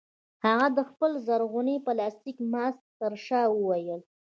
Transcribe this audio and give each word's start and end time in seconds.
هغه 0.45 0.67
د 0.77 0.79
خپل 0.89 1.11
زرغون 1.25 1.69
پلاستيکي 1.85 2.43
ماسک 2.53 2.83
ترشا 2.99 3.41
وویل 3.49 3.99